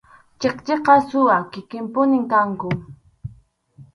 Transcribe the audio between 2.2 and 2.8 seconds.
kanku.